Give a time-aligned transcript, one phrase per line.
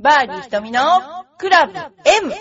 [0.00, 0.80] バーディー瞳の
[1.38, 2.32] クラブ M!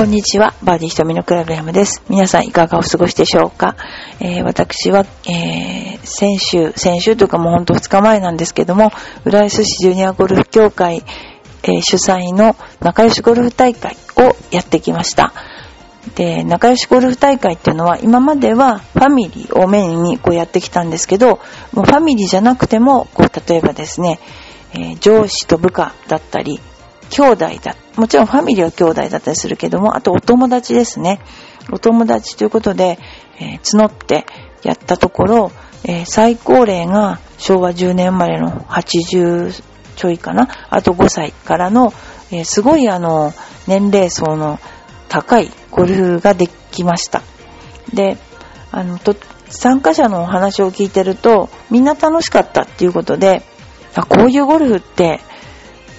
[0.00, 2.02] こんにちは、バーディー瞳のクラブ M です。
[2.08, 3.76] 皆さんいかがお過ごしでしょうか、
[4.18, 8.92] えー私は、えー先週、先週というかもうほんと2日前なんですけども、
[9.26, 11.04] 浦安市ジュニアゴルフ協会、
[11.64, 15.34] えー主催の仲良しゴルフ大会をやってきました。
[16.14, 21.40] で、仲良しゴルフ大会っていうのは今まではファミリーをメインにこうやってきたんですけど、
[21.74, 24.18] もうファミリーじゃなくても、こう例えばですね、
[24.72, 26.58] え上司と部下だったり、
[27.10, 27.76] 兄弟だ。
[27.96, 31.20] もちろんファミリーは兄弟だったりするけども、あとお友達ですね。
[31.72, 32.98] お友達ということで、
[33.38, 34.26] えー募って
[34.62, 35.52] やったところ、
[35.84, 39.62] えー最高齢が昭和10年生まれの80
[39.96, 40.48] ちょいかな？
[40.70, 41.92] あと5歳からの、
[42.30, 43.32] えーすごいあの、
[43.66, 44.58] 年齢層の
[45.08, 47.22] 高いゴルフができました。
[47.92, 48.16] で、
[48.72, 49.14] あの、と
[49.48, 53.42] 参加者のお話を聞いてると、みんな楽しかったっていうことで、
[53.96, 55.20] あこういうゴルフって、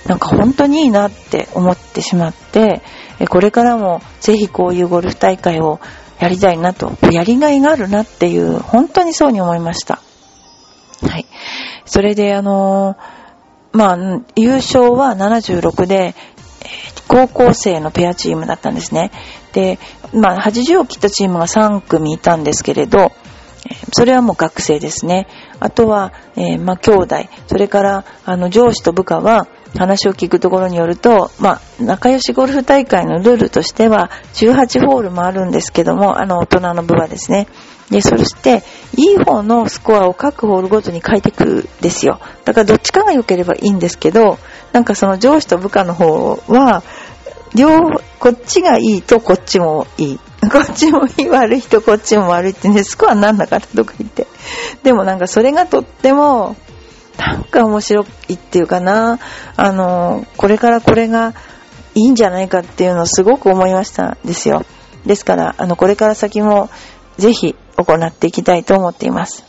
[0.08, 2.82] なんか本当にいいなって思ってしまって、
[3.30, 5.80] これからもぜひこういうゴルフ大会を
[6.20, 10.00] やりたいなと、やりがいがあるなっていう、本当にそうに思いました。
[11.08, 11.26] はい。
[11.86, 13.22] それであのー
[13.74, 16.14] まあ、優勝は76で、
[17.08, 19.12] 高校生のペアチームだったんですね。
[19.54, 19.80] で、
[20.14, 23.12] まあ、80を切ったチームが3組いたんですけれど、
[23.94, 25.28] それはもう学生ですね。
[25.60, 27.16] あとは、えーまあ、兄弟。
[27.48, 37.48] それから、あの、上司と部下は、話を聞くところによると、まあ、仲良しゴルフ大会のルールとしては、18ホールもあるんですけども、あの、大人の部はですね。
[37.90, 38.64] で、そして、
[38.96, 42.20] いい方のスコアを各ホールごとに書いていくんですよ。
[42.46, 44.40] だからどっちかが良ければいいんですけど、
[44.72, 46.84] なんかその上司と部下の方は、
[47.54, 50.20] 両、こっちがいいとこっちもいい。
[50.52, 54.26] こっちもいい悪い人こっちも悪いってね、スコアなんなかったとか言って。
[54.84, 56.56] でもなんかそれがとっても、
[57.18, 59.20] なんか面白いっていうかな、
[59.56, 61.34] あの、これからこれが
[61.96, 64.66] いいんじゃないかっていうのをすごく思いましたんですよ。
[65.06, 66.70] ですから、あの、これから先も
[67.18, 69.46] ぜひ行っていきたいと思っています。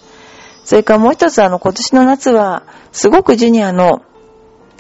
[0.65, 2.63] それからもう一つあの、今年の夏は、
[2.93, 4.03] すごくジュニアの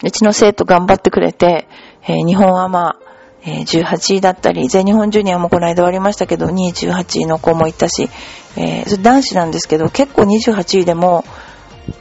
[0.02, 1.68] うちの生徒頑張ってくれて、
[2.06, 2.96] えー日本アマ、
[3.44, 8.10] えー18位だったり、全日本ジュニアもこの間終わりましたけど、2位18位の子もいたし、
[8.56, 11.24] えーそれ男子なんですけど、結構28位でも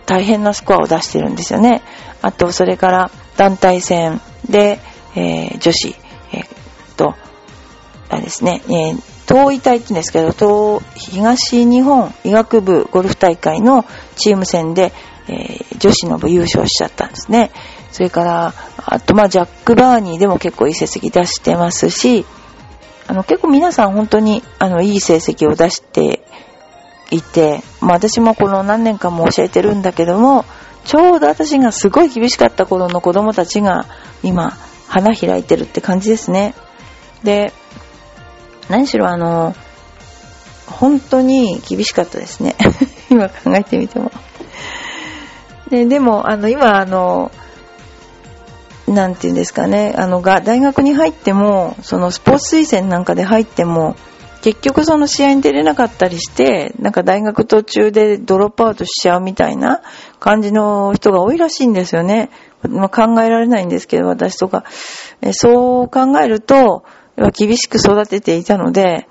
[0.06, 1.82] 大変なスコアを出してるんですよね。
[2.22, 4.80] あと、それから団体戦で、
[5.16, 5.96] えー女子、
[6.34, 6.48] えーっ
[6.96, 7.16] と、
[8.10, 13.86] あれですね、えー東医大って言うんですけど、東、東日本医学部ゴルフ大会の
[14.18, 14.92] チーム戦で、
[15.28, 17.52] えー女子の部優勝しちゃったんですね。
[17.92, 18.54] それから、
[18.86, 22.26] あと、まあ、ジャック・バーニーでも結構いい成績出してますし、
[23.08, 26.22] あの、結構皆さん本当に、あの、いい成績を出して
[27.12, 30.46] いて、まあ、私もこの何年間も教えてるんだけども、
[30.86, 33.86] ちょうど私がすごい厳しかった頃の子供たちが
[34.24, 34.58] 今、
[34.88, 36.56] 花開いてるって感じですね。
[37.24, 37.54] で、
[38.70, 39.56] 何しろあの、
[40.66, 42.56] 本当に厳しかったですね。
[43.12, 44.12] 今考えてみても。
[45.70, 47.32] ででも、あの、今、あの、
[48.88, 53.96] なんていうんですかね、あの、が、大学に入っても、そのスポーツ推薦なんかで入っても、
[54.42, 59.82] 結局その試合に出れなかったりして、なんか大学途中でドロップアウトしちゃうみたいな
[60.20, 62.30] 感じの人が多いらしいんですよね。
[62.68, 64.64] まあ、考えられないんですけど、私とか。
[65.22, 66.84] えそう考えると、
[67.38, 69.08] 厳しく育てていたので、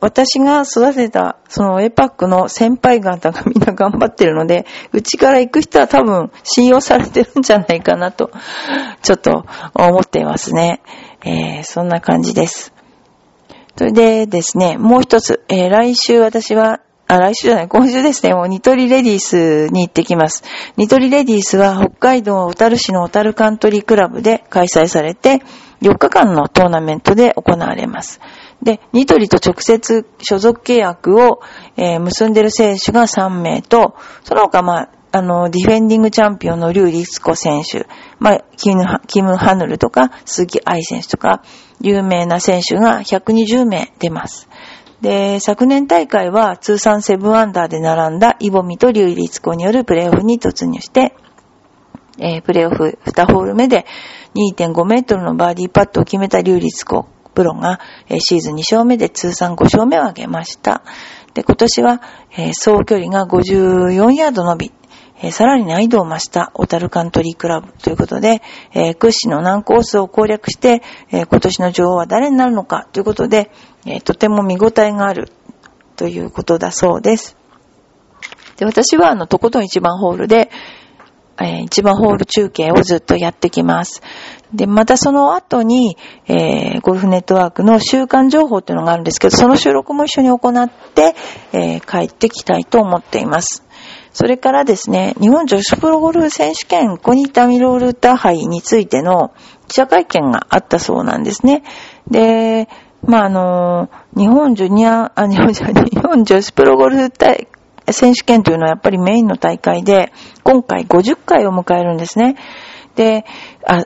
[0.00, 8.32] 私が育てた、そのエパックの先輩方がみんな頑張ってるので、うちから行く人は多分信用されてるんじゃないかなと、
[9.02, 10.82] ちょっと思っていますね。
[11.24, 12.71] えーそんな感じです。
[13.76, 20.44] それでですね、もう一つ、えー来週私は、あ、来週じゃない、今週ですね、もうニトリレディースに行ってきます。
[20.76, 25.42] ニトリレディースは北海道小樽市の小樽カントリークラブで開催されて、
[25.80, 28.20] 4日間のトーナメントで行われます。
[28.62, 31.40] で、ニトリと直接所属契約を、
[31.76, 37.86] えー結んでる選手が3名と、その他、まあ、あの、ディフェンディングチャンピオンのリュウ・リスコ選手、
[38.18, 41.42] まあ、キム・キムハヌルとか、鈴木愛選手とか、
[41.82, 44.48] 有名な選手が120名出ます。
[45.02, 51.14] で、昨年大会は通算7アンダーで並んだイボミとリュウ・リスコによるプレーオフに突入して、
[52.18, 53.84] えープレーオフ2ホール目で
[54.56, 60.82] 2.5メートルのバーディーパットを決めたリュウ・リスコプロが、えーシーズン2勝目で通算5勝目を挙げました。
[61.34, 62.02] で、今年は、
[62.36, 64.72] えー総距離が54ヤード伸び、
[65.22, 68.42] え、さらに難易度を増した小樽カントリークラブということで、
[68.74, 73.50] え、屈指の難コースを攻略して、え今年の女王は誰になるのかということで、
[73.86, 75.32] えとても見応えがある
[75.96, 77.36] ということだそうです。
[78.56, 80.50] で、私はあの、とことん一番ホールで、
[81.40, 84.02] えー、一番ホール中継をずっとやってきます。
[84.52, 85.96] で、またその後に、
[86.26, 91.14] えー、ゴルフネットワークの週間情報っていうのがあるんですけど、その収録も一緒に行って、
[91.52, 93.64] えー、帰ってきたいと思っています。
[94.12, 99.32] それからですね、日本女子プロゴルフ選手権コニタミロールタ杯についての
[99.68, 101.62] 記者会見があったそうなんですね。
[102.10, 102.68] で、
[103.04, 107.48] まあ、あの、日本ジュニア、 あ、日本、日本女子プロゴルフ大
[107.90, 110.12] 選手権というのはやっぱりメインの大会で、
[110.44, 112.36] 今回50回を迎えるんですね。
[112.94, 113.24] で、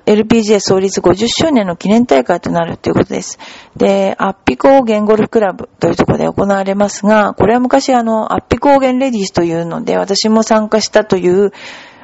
[0.06, 3.38] LPGA 創立50周年の記念大会となるということです。
[3.76, 11.52] で、アッピ高原ゴルフクラブというところで行われますが、これは昔あの、アッピ高原レディースというので、私も参加したという、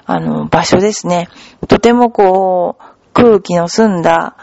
[0.04, 1.28] あの、場所ですね。
[1.68, 4.36] とてもこう、空気の澄んだ、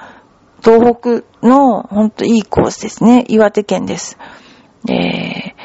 [0.63, 3.25] 東北のほんといいコースですね。
[3.29, 4.17] 岩手県です。
[4.83, 5.55] で、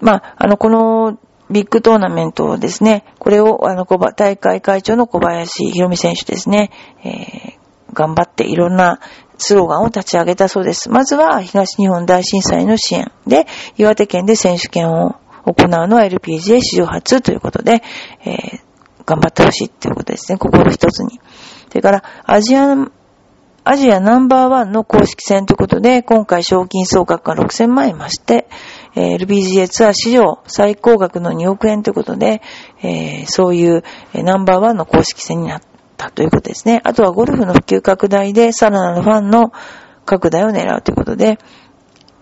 [0.00, 1.18] まあ、あの、この
[1.50, 6.70] ビッグトーナメントですね、これを、あの、大会会長の小林博美選手ですね、
[7.04, 9.00] えー、頑張っていろんな
[9.38, 10.90] スローガンを立ち上げたそうです。
[10.90, 13.46] まずは東日本大震災の支援で、
[13.76, 17.82] 岩手県で選手権を行うのは LPGA 史上初ということで、
[18.24, 18.60] えー、
[19.06, 21.20] 頑張ってほしいということですね、心一つに。
[21.68, 22.74] それから、アジア
[23.70, 28.48] アジアナンバーワンの公式戦ということで、今回賞金総額が6000万円増して、
[28.98, 32.42] え、LPGA ツアー史上最高額の2億円ということで、
[32.82, 33.84] え、そういう
[34.14, 35.62] ナンバーワンの公式戦になっ
[35.96, 36.80] たということですね。
[36.84, 39.52] あとはゴルフの普及拡大でさらなるファンの
[40.04, 41.38] 拡大を狙うということで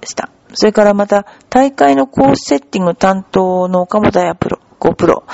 [0.05, 0.31] した。
[0.52, 5.25] それからまた、大会のコースセッティング担当の岡本彩プロ、5プロ。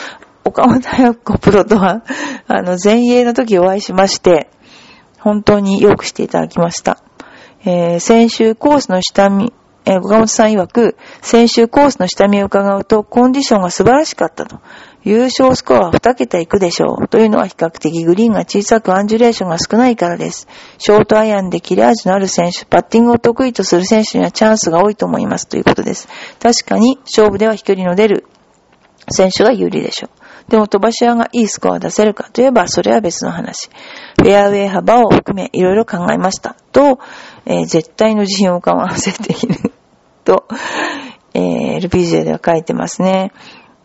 [0.45, 2.03] 岡本彩子プロとは、
[2.49, 4.49] あの、前衛の時お会いしまして、
[5.21, 6.99] 本当によくしていただきました。
[7.65, 9.53] えー、先週コースの下見、
[9.85, 14.61] えー、岡本さん曰く、先週コースの下見を伺うと、コンディションが素晴らしかったと。
[15.05, 17.09] 優勝スコアは2桁いくでしょう。
[17.09, 20.47] というのは比較的グリーンが小さくアンジュレーションが少ないからです。
[20.79, 25.49] ショートアイアンで切れ味のある選手、パッティングを得意とする選手にはチャンスが多いと思います。
[25.49, 26.09] ということです。
[26.41, 28.27] 確かに勝負では飛距離の出る
[29.11, 30.22] 選手が有利でしょう。
[30.49, 33.69] でも飛ばし屋がいいスコアを出せるかといえば、それは別の話。
[34.21, 36.57] フェアウェイ幅を含め、いろいろ考えました。
[36.73, 36.99] と、
[37.47, 39.73] えー、絶対の自信をかませている。
[40.25, 40.47] と、
[41.35, 43.33] えー、LPGA では書いてますね。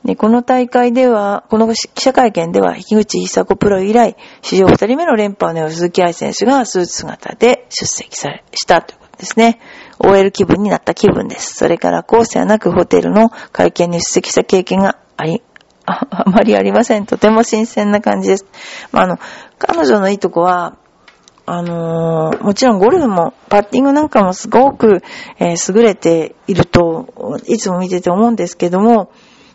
[0.08, 9.60] で、この大会では、この記者会見では、樋口久子プロ以来、史上二人目の連覇を狙う鈴木愛選手がスーツ姿で出席され、したということですね。
[10.00, 11.56] OL 気分になった気分です。
[11.56, 15.42] それから、コースではなくホテルの会見に出席した経験があり、
[15.88, 17.06] あ あまりありません。
[17.06, 18.46] とても新鮮な感じです。
[18.92, 19.18] まあ、あの、
[19.58, 20.76] 彼女のいいとこは、
[21.46, 25.02] あのー、もちろんゴルフも、パッティングなんかもすごく、
[25.40, 29.12] えー、優れていると、いつも見てて思うんですけども、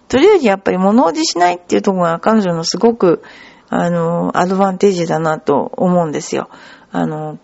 [0.08, 3.23] とりあえずやっぱり物おじしないっていうところが彼女のすごく、
[3.69, 6.49] あのー、アドバンテージだなと思うんですよ。
[6.93, 7.38] あの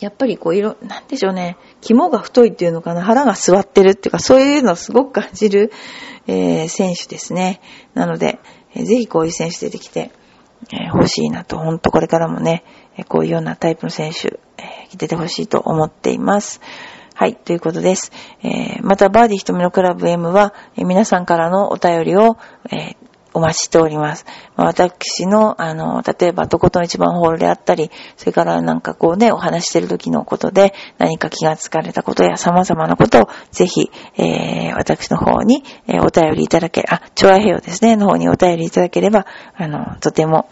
[0.00, 1.56] やっぱりこう、いろ、なんでしょうね。
[1.80, 3.02] 肝が太いっていうのかな。
[3.02, 5.72] 腹が座ってるっていうか、そういうのをすごく感じる、
[6.26, 7.60] えー、選手ですね。
[7.94, 8.38] なので、
[8.74, 10.10] えー、ぜひこういう選手出てきて、
[10.72, 12.64] え、欲しいなと、ほんとこれからもね、
[12.96, 16.60] えこういうようなタイプの選手、え出てほしいと思っています。
[17.14, 18.12] はい、ということです。
[18.42, 22.36] えまた、バーディー瞳のクラブ M は、え皆さんからのお便りを、
[22.70, 22.96] え
[23.32, 24.26] お待ちしております。
[24.56, 40.48] 私の、あの、例えば、とことん一番ホールであったり、それからなんかこうね、お話してる時のことで、何か気がつかれたことや様々なことを、ぜひ、えー、私の方に、えー、お便りいただけ、あ、調和平洋ですね、の方にお便りいただければ、あの、とても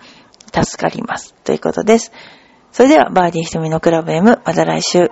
[0.53, 1.35] 助かります。
[1.45, 2.13] ということです。
[2.73, 5.11] それでは、バーディー瞳のクラブ M、また来週。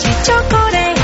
[0.00, 0.97] チョコレート